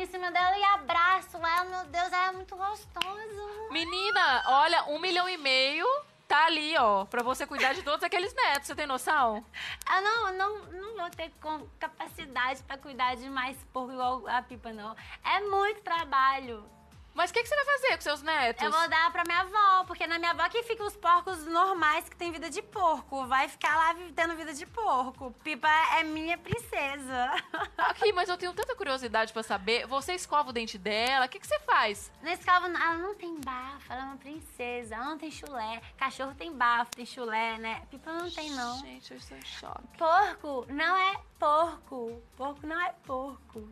em 0.00 0.06
cima 0.06 0.30
dela 0.30 0.56
e 0.56 0.64
abraço 0.64 1.36
ela. 1.36 1.64
Meu 1.64 1.84
Deus, 1.86 2.12
ela 2.12 2.28
é 2.28 2.32
muito 2.32 2.56
gostosa. 2.56 3.70
Menina, 3.70 4.42
olha, 4.46 4.84
um 4.84 4.98
milhão 4.98 5.28
e 5.28 5.36
meio 5.36 5.86
tá 6.26 6.44
ali, 6.44 6.76
ó, 6.76 7.06
pra 7.06 7.22
você 7.22 7.46
cuidar 7.46 7.72
de 7.72 7.82
todos 7.82 8.04
aqueles 8.04 8.34
netos. 8.34 8.66
Você 8.66 8.74
tem 8.74 8.86
noção? 8.86 9.44
Eu 9.90 10.02
não, 10.02 10.32
não, 10.32 10.58
não 10.66 10.96
vou 10.96 11.10
ter 11.10 11.32
capacidade 11.78 12.62
pra 12.64 12.76
cuidar 12.76 13.16
de 13.16 13.28
mais 13.30 13.56
porco 13.72 13.92
igual 13.92 14.28
a 14.28 14.42
Pipa, 14.42 14.72
não. 14.72 14.94
É 15.24 15.40
muito 15.40 15.80
trabalho. 15.80 16.77
Mas 17.18 17.30
o 17.30 17.34
que, 17.34 17.42
que 17.42 17.48
você 17.48 17.56
vai 17.56 17.64
fazer 17.64 17.96
com 17.96 18.00
seus 18.00 18.22
netos? 18.22 18.62
Eu 18.62 18.70
vou 18.70 18.88
dar 18.88 19.10
pra 19.10 19.24
minha 19.24 19.40
avó, 19.40 19.84
porque 19.88 20.06
na 20.06 20.20
minha 20.20 20.30
avó 20.30 20.48
que 20.48 20.62
ficam 20.62 20.86
os 20.86 20.94
porcos 20.94 21.44
normais 21.46 22.08
que 22.08 22.16
tem 22.16 22.30
vida 22.30 22.48
de 22.48 22.62
porco. 22.62 23.26
Vai 23.26 23.48
ficar 23.48 23.74
lá 23.74 23.96
tendo 24.14 24.36
vida 24.36 24.54
de 24.54 24.64
porco. 24.64 25.34
Pipa 25.42 25.68
é 25.98 26.04
minha 26.04 26.38
princesa. 26.38 27.34
Aqui, 27.76 28.12
mas 28.12 28.28
eu 28.28 28.38
tenho 28.38 28.54
tanta 28.54 28.76
curiosidade 28.76 29.32
pra 29.32 29.42
saber. 29.42 29.84
Você 29.88 30.12
escova 30.14 30.50
o 30.50 30.52
dente 30.52 30.78
dela? 30.78 31.26
O 31.26 31.28
que, 31.28 31.40
que 31.40 31.46
você 31.48 31.58
faz? 31.58 32.08
Na 32.22 32.34
escova, 32.34 32.68
ela 32.68 32.94
não 32.98 33.16
tem 33.16 33.34
bafo, 33.40 33.92
ela 33.92 34.02
é 34.02 34.04
uma 34.04 34.16
princesa. 34.16 34.94
Ela 34.94 35.06
não 35.06 35.18
tem 35.18 35.32
chulé. 35.32 35.82
Cachorro 35.96 36.36
tem 36.36 36.52
bafo, 36.52 36.92
tem 36.92 37.04
chulé, 37.04 37.58
né? 37.58 37.82
Pipa 37.90 38.12
não 38.12 38.30
tem, 38.30 38.52
não. 38.52 38.78
Gente, 38.78 39.10
eu 39.10 39.16
estou 39.16 39.36
em 39.36 39.44
choque. 39.44 39.98
Porco 39.98 40.66
não 40.68 40.96
é 40.96 41.16
porco. 41.36 42.22
Porco 42.36 42.64
não 42.64 42.80
é 42.80 42.94
porco. 43.04 43.68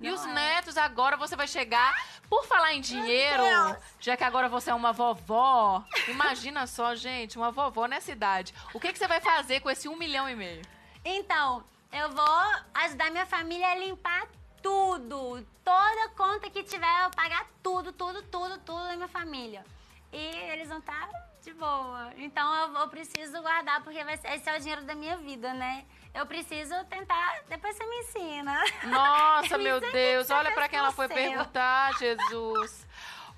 E 0.00 0.08
Não 0.08 0.14
os 0.14 0.24
é. 0.24 0.32
netos, 0.32 0.76
agora 0.76 1.16
você 1.16 1.36
vai 1.36 1.46
chegar. 1.46 1.94
Por 2.28 2.46
falar 2.46 2.72
em 2.74 2.80
dinheiro, 2.80 3.42
já 3.98 4.16
que 4.16 4.22
agora 4.24 4.48
você 4.48 4.70
é 4.70 4.74
uma 4.74 4.92
vovó, 4.92 5.84
imagina 6.06 6.66
só, 6.66 6.94
gente, 6.94 7.36
uma 7.36 7.50
vovó 7.50 7.86
nessa 7.86 8.12
idade. 8.12 8.54
O 8.72 8.78
que, 8.78 8.92
que 8.92 8.98
você 8.98 9.08
vai 9.08 9.20
fazer 9.20 9.60
com 9.60 9.68
esse 9.68 9.88
um 9.88 9.96
milhão 9.96 10.28
e 10.28 10.36
meio? 10.36 10.62
Então, 11.04 11.64
eu 11.92 12.08
vou 12.10 12.44
ajudar 12.74 13.10
minha 13.10 13.26
família 13.26 13.66
a 13.68 13.74
limpar 13.74 14.28
tudo. 14.62 15.44
Toda 15.64 16.08
conta 16.16 16.48
que 16.48 16.62
tiver, 16.62 16.86
eu 16.98 17.02
vou 17.04 17.10
pagar 17.10 17.46
tudo, 17.62 17.92
tudo, 17.92 18.22
tudo, 18.22 18.58
tudo 18.58 18.88
da 18.88 18.94
minha 18.96 19.08
família. 19.08 19.64
E 20.12 20.18
eles 20.52 20.68
vão 20.68 20.78
estar 20.78 21.08
boa. 21.54 22.12
Então 22.16 22.54
eu, 22.54 22.74
eu 22.80 22.88
preciso 22.88 23.40
guardar, 23.42 23.82
porque 23.82 24.02
vai 24.04 24.16
ser- 24.16 24.32
esse 24.34 24.48
é 24.48 24.56
o 24.56 24.60
dinheiro 24.60 24.82
da 24.84 24.94
minha 24.94 25.16
vida, 25.16 25.52
né? 25.54 25.84
Eu 26.14 26.26
preciso 26.26 26.74
tentar. 26.86 27.40
Depois 27.48 27.76
você 27.76 27.86
me 27.86 27.96
ensina. 28.00 28.62
Nossa, 28.84 29.56
meu 29.58 29.80
Deus, 29.80 30.28
olha 30.30 30.50
pra 30.52 30.68
quem 30.68 30.78
ela 30.78 30.90
foi 30.92 31.06
seu. 31.06 31.16
perguntar, 31.16 31.92
Jesus. 31.98 32.86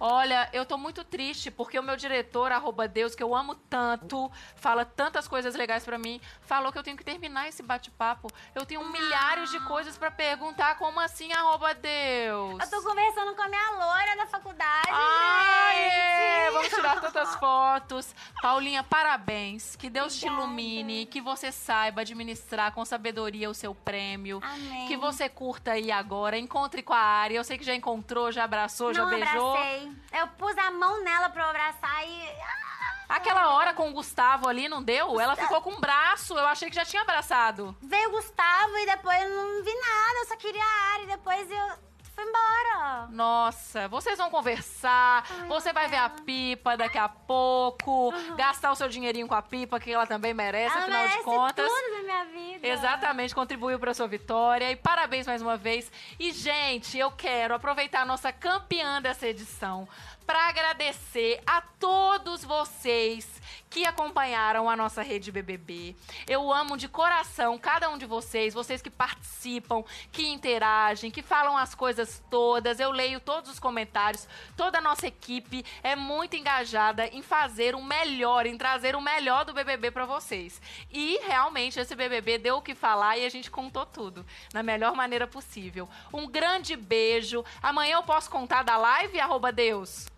Olha, 0.04 0.48
eu 0.52 0.66
tô 0.66 0.76
muito 0.76 1.04
triste 1.04 1.48
porque 1.48 1.78
o 1.78 1.82
meu 1.82 1.96
diretor, 1.96 2.50
arroba 2.50 2.88
Deus, 2.88 3.14
que 3.14 3.22
eu 3.22 3.36
amo 3.36 3.54
tanto, 3.54 4.28
fala 4.56 4.84
tantas 4.84 5.28
coisas 5.28 5.54
legais 5.54 5.84
pra 5.84 5.96
mim, 5.96 6.20
falou 6.40 6.72
que 6.72 6.78
eu 6.78 6.82
tenho 6.82 6.96
que 6.96 7.04
terminar 7.04 7.46
esse 7.46 7.62
bate-papo. 7.62 8.26
Eu 8.52 8.66
tenho 8.66 8.84
milhares 8.90 9.48
de 9.52 9.60
coisas 9.60 9.96
pra 9.96 10.10
perguntar, 10.10 10.76
como 10.76 10.98
assim, 10.98 11.32
arroba 11.32 11.72
Deus? 11.72 12.60
Eu 12.60 12.68
tô 12.68 12.82
conversando 12.82 13.36
com 13.36 13.42
a 13.42 13.48
minha 13.48 13.70
loira 13.70 14.16
da 14.16 14.26
faculdade, 14.26 14.88
Ai, 14.90 15.76
gente. 15.76 15.94
é, 15.94 16.50
vamos 16.50 16.68
tirar 16.70 17.00
tantas 17.00 17.34
fotos. 17.38 18.12
Paulinha, 18.42 18.82
parabéns. 18.82 19.76
Que 19.76 19.88
Deus 19.88 20.14
te 20.18 20.26
Obrigada. 20.26 20.42
ilumine, 20.48 21.06
que 21.06 21.20
você 21.20 21.52
saiba 21.52 22.00
administrar 22.00 22.72
com 22.72 22.84
sabedoria 22.84 23.48
o 23.48 23.54
seu 23.54 23.72
prêmio. 23.72 24.40
Amém. 24.42 24.88
Que 24.88 24.96
você 24.96 25.28
curta 25.28 25.70
aí 25.72 25.92
agora, 25.92 26.36
encontre 26.36 26.82
com 26.82 26.92
a 26.92 26.98
área. 26.98 27.36
Eu 27.36 27.44
sei 27.44 27.56
que 27.56 27.64
já 27.64 27.72
encontrou, 27.76 28.32
já 28.32 28.42
abraçou, 28.42 28.92
já 28.92 29.02
Não 29.04 29.10
beijou. 29.10 29.56
abracei. 29.56 29.91
Eu 30.12 30.26
pus 30.28 30.56
a 30.58 30.70
mão 30.70 31.02
nela 31.02 31.28
pra 31.30 31.44
eu 31.44 31.50
abraçar 31.50 32.06
e. 32.06 32.28
Ah, 32.28 33.16
Aquela 33.16 33.50
hora 33.54 33.74
com 33.74 33.90
o 33.90 33.92
Gustavo 33.92 34.48
ali, 34.48 34.68
não 34.68 34.82
deu? 34.82 35.20
Ela 35.20 35.36
ficou 35.36 35.60
com 35.60 35.72
o 35.72 35.80
braço, 35.80 36.32
eu 36.36 36.46
achei 36.46 36.70
que 36.70 36.76
já 36.76 36.84
tinha 36.84 37.02
abraçado. 37.02 37.76
Veio 37.82 38.08
o 38.08 38.12
Gustavo 38.12 38.76
e 38.78 38.86
depois 38.86 39.22
eu 39.22 39.30
não 39.30 39.62
vi 39.62 39.74
nada, 39.74 40.18
eu 40.20 40.26
só 40.28 40.36
queria 40.36 40.64
a 40.64 40.94
Ari. 40.94 41.06
Depois 41.06 41.50
eu 41.50 41.78
embora. 42.22 43.08
Nossa, 43.10 43.88
vocês 43.88 44.16
vão 44.18 44.30
conversar, 44.30 45.24
Ai, 45.28 45.48
você 45.48 45.72
vai 45.72 45.88
ver 45.88 45.96
a 45.96 46.08
pipa 46.08 46.76
daqui 46.76 46.98
a 46.98 47.08
pouco, 47.08 48.12
gastar 48.36 48.70
o 48.70 48.74
seu 48.74 48.88
dinheirinho 48.88 49.26
com 49.28 49.34
a 49.34 49.42
pipa, 49.42 49.78
que 49.78 49.92
ela 49.92 50.06
também 50.06 50.32
merece, 50.32 50.72
Ela 50.74 50.82
afinal 50.82 50.98
merece 51.00 51.18
de 51.18 51.24
contas. 51.24 51.66
tudo 51.68 51.96
da 51.96 52.02
minha 52.02 52.24
vida. 52.26 52.66
Exatamente, 52.68 53.34
contribuiu 53.34 53.78
para 53.78 53.92
sua 53.94 54.06
vitória 54.08 54.70
e 54.70 54.76
parabéns 54.76 55.26
mais 55.26 55.42
uma 55.42 55.56
vez. 55.56 55.90
E 56.18 56.32
gente, 56.32 56.96
eu 56.96 57.10
quero 57.10 57.54
aproveitar 57.54 58.02
a 58.02 58.06
nossa 58.06 58.32
campeã 58.32 59.00
dessa 59.02 59.26
edição 59.28 59.88
para 60.26 60.48
agradecer 60.48 61.42
a 61.46 61.60
todos 61.78 62.44
vocês 62.44 63.41
que 63.72 63.86
acompanharam 63.86 64.68
a 64.68 64.76
nossa 64.76 65.00
rede 65.00 65.32
BBB. 65.32 65.96
Eu 66.28 66.52
amo 66.52 66.76
de 66.76 66.88
coração 66.88 67.58
cada 67.58 67.88
um 67.88 67.96
de 67.96 68.04
vocês, 68.04 68.52
vocês 68.52 68.82
que 68.82 68.90
participam, 68.90 69.82
que 70.12 70.28
interagem, 70.28 71.10
que 71.10 71.22
falam 71.22 71.56
as 71.56 71.74
coisas 71.74 72.22
todas. 72.28 72.78
Eu 72.78 72.90
leio 72.90 73.18
todos 73.18 73.50
os 73.50 73.58
comentários. 73.58 74.28
Toda 74.58 74.76
a 74.76 74.80
nossa 74.82 75.06
equipe 75.06 75.64
é 75.82 75.96
muito 75.96 76.36
engajada 76.36 77.06
em 77.06 77.22
fazer 77.22 77.74
o 77.74 77.82
melhor, 77.82 78.44
em 78.44 78.58
trazer 78.58 78.94
o 78.94 79.00
melhor 79.00 79.46
do 79.46 79.54
BBB 79.54 79.90
para 79.90 80.04
vocês. 80.04 80.60
E 80.90 81.18
realmente 81.26 81.80
esse 81.80 81.94
BBB 81.94 82.36
deu 82.36 82.56
o 82.56 82.62
que 82.62 82.74
falar 82.74 83.16
e 83.16 83.24
a 83.24 83.30
gente 83.30 83.50
contou 83.50 83.86
tudo 83.86 84.26
na 84.52 84.62
melhor 84.62 84.94
maneira 84.94 85.26
possível. 85.26 85.88
Um 86.12 86.28
grande 86.28 86.76
beijo. 86.76 87.42
Amanhã 87.62 87.94
eu 87.94 88.02
posso 88.02 88.30
contar 88.30 88.62
da 88.64 88.76
live, 88.76 89.18
arroba 89.18 89.50
Deus? 89.50 90.11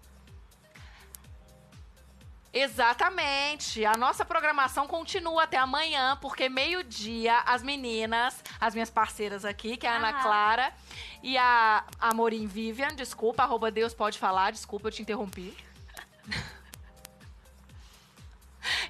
Exatamente. 2.54 3.84
A 3.84 3.96
nossa 3.96 4.24
programação 4.24 4.86
continua 4.86 5.42
até 5.42 5.56
amanhã, 5.56 6.16
porque 6.20 6.48
meio-dia 6.48 7.40
as 7.40 7.64
meninas, 7.64 8.44
as 8.60 8.74
minhas 8.74 8.88
parceiras 8.88 9.44
aqui, 9.44 9.76
que 9.76 9.88
é 9.88 9.90
a 9.90 9.96
Ana. 9.96 10.22
Clara 10.22 10.72
e 11.20 11.36
a 11.36 11.84
Amorim 11.98 12.46
Vivian, 12.46 12.94
desculpa, 12.94 13.42
arroba 13.42 13.72
Deus 13.72 13.92
pode 13.92 14.20
falar, 14.20 14.52
desculpa, 14.52 14.86
eu 14.86 14.92
te 14.92 15.02
interrompi. 15.02 15.56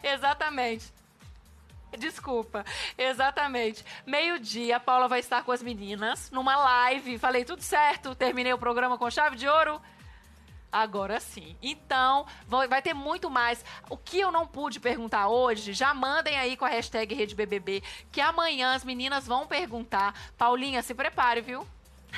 Exatamente. 0.03 0.93
Desculpa, 1.97 2.65
exatamente. 2.99 3.85
Meio-dia, 4.05 4.77
a 4.77 4.81
Paula 4.81 5.07
vai 5.07 5.21
estar 5.21 5.45
com 5.45 5.53
as 5.53 5.63
meninas 5.63 6.29
numa 6.33 6.57
live. 6.57 7.19
Falei 7.19 7.45
tudo 7.45 7.63
certo? 7.63 8.17
Terminei 8.17 8.53
o 8.53 8.59
programa 8.59 8.99
com 8.99 9.09
chave 9.09 9.37
de 9.37 9.47
ouro? 9.47 9.81
Agora 10.75 11.21
sim. 11.21 11.57
Então, 11.63 12.27
vai 12.69 12.83
ter 12.83 12.95
muito 12.95 13.31
mais. 13.31 13.65
O 13.89 13.97
que 13.97 14.19
eu 14.19 14.33
não 14.33 14.45
pude 14.45 14.81
perguntar 14.81 15.29
hoje, 15.29 15.73
já 15.73 15.95
mandem 15.95 16.37
aí 16.37 16.57
com 16.57 16.65
a 16.65 16.69
hashtag 16.69 17.15
RedeBBB, 17.15 17.81
que 18.11 18.21
amanhã 18.21 18.75
as 18.75 18.83
meninas 18.83 19.25
vão 19.25 19.47
perguntar. 19.47 20.13
Paulinha, 20.37 20.83
se 20.83 20.93
prepare, 20.93 21.41
viu? 21.41 21.65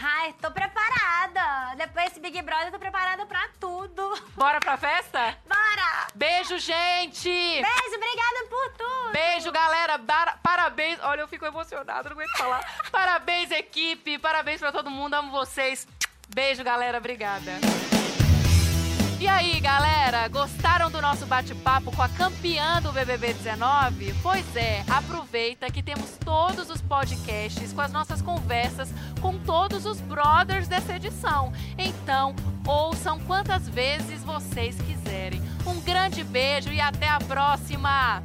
Ai, 0.03 0.35
tô 0.41 0.51
preparada. 0.51 1.75
Depois 1.77 2.07
desse 2.09 2.21
Big 2.21 2.41
Brother, 2.43 2.67
eu 2.69 2.73
tô 2.73 2.79
preparada 2.79 3.27
pra 3.27 3.47
tudo. 3.61 4.15
Bora 4.35 4.59
pra 4.59 4.77
festa? 4.79 5.37
Bora! 5.47 6.07
Beijo, 6.15 6.59
gente! 6.59 7.29
Beijo, 7.29 7.95
obrigada 7.97 8.47
por 8.49 8.73
tudo. 8.79 9.13
Beijo, 9.13 9.53
galera. 9.53 9.99
Bar- 9.99 10.39
Parabéns. 10.43 10.99
Olha, 11.03 11.21
eu 11.23 11.29
fico 11.29 11.45
emocionada, 11.47 12.09
não 12.09 12.17
aguento 12.17 12.37
falar. 12.39 12.63
Parabéns, 12.91 13.51
equipe. 13.51 14.19
Parabéns 14.19 14.61
pra 14.61 14.73
todo 14.73 14.91
mundo. 14.91 15.15
Amo 15.15 15.31
vocês. 15.31 15.87
Beijo, 16.29 16.63
galera. 16.65 16.99
Obrigada. 16.99 17.53
E 19.19 19.27
aí, 19.27 19.59
galera, 19.61 20.29
gostaram 20.29 20.91
do 20.91 21.01
nosso 21.01 21.25
bate-papo 21.25 21.91
com 21.91 22.03
a 22.03 22.09
campeã 22.09 22.83
do 22.83 22.93
BBB 22.93 23.33
19? 23.33 24.15
Pois 24.23 24.45
é, 24.55 24.85
aproveita 24.87 25.71
que 25.71 25.83
temos 25.83 26.19
todos 26.23 26.69
os 26.69 26.83
podcasts 26.83 27.73
com 27.73 27.81
as 27.81 27.91
nossas 27.91 28.21
conversas 28.21 28.93
com 29.23 29.39
todos 29.39 29.87
os 29.87 30.03
brothers 30.03 30.69
dessa 30.69 30.97
edição. 30.97 31.51
Então, 31.79 32.37
ouçam 32.67 33.19
quantas 33.21 33.67
vezes 33.67 34.23
vocês 34.23 34.77
quiserem. 34.83 35.41
Um 35.67 35.81
grande 35.81 36.23
beijo 36.23 36.71
e 36.71 36.79
até 36.79 37.09
a 37.09 37.19
próxima! 37.19 38.23